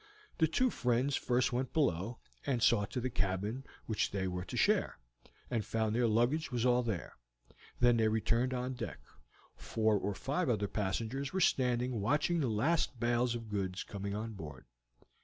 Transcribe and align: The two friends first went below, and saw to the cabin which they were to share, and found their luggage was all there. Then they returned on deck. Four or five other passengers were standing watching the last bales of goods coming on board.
The 0.39 0.47
two 0.47 0.71
friends 0.71 1.15
first 1.15 1.53
went 1.53 1.73
below, 1.73 2.17
and 2.47 2.63
saw 2.63 2.85
to 2.85 2.99
the 2.99 3.11
cabin 3.11 3.63
which 3.85 4.09
they 4.09 4.27
were 4.27 4.43
to 4.45 4.57
share, 4.57 4.97
and 5.47 5.63
found 5.63 5.93
their 5.93 6.07
luggage 6.07 6.51
was 6.51 6.65
all 6.65 6.81
there. 6.81 7.13
Then 7.79 7.97
they 7.97 8.07
returned 8.07 8.51
on 8.51 8.73
deck. 8.73 8.97
Four 9.55 9.99
or 9.99 10.15
five 10.15 10.49
other 10.49 10.67
passengers 10.67 11.33
were 11.33 11.39
standing 11.39 12.01
watching 12.01 12.39
the 12.39 12.47
last 12.49 12.99
bales 12.99 13.35
of 13.35 13.47
goods 13.51 13.83
coming 13.83 14.15
on 14.15 14.33
board. 14.33 14.65